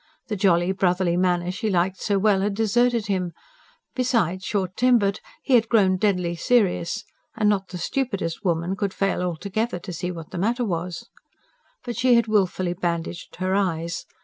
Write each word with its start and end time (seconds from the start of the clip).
The 0.29 0.35
jolly, 0.35 0.71
brotherly 0.71 1.15
manner 1.15 1.51
she 1.51 1.69
liked 1.69 2.01
so 2.01 2.17
well 2.17 2.41
had 2.41 2.55
deserted 2.55 3.05
him; 3.05 3.33
besides 3.93 4.43
short 4.43 4.75
tempered 4.75 5.19
he 5.43 5.53
had 5.53 5.69
grown 5.69 5.97
deadly 5.97 6.35
serious, 6.35 7.03
and 7.35 7.47
not 7.47 7.67
the 7.67 7.77
stupidest 7.77 8.43
woman 8.43 8.75
could 8.75 8.95
fail 8.95 9.21
altogether 9.21 9.77
to 9.77 9.93
see 9.93 10.09
what 10.09 10.31
the 10.31 10.39
matter 10.39 10.65
was. 10.65 11.07
But 11.85 11.97
she 11.97 12.15
had 12.15 12.25
wilfully 12.25 12.73
bandaged 12.73 13.35
her 13.35 13.53
eyes. 13.53 14.07